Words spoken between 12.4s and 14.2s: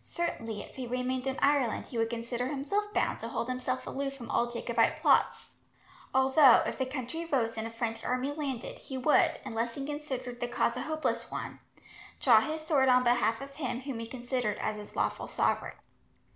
his sword on behalf of him whom he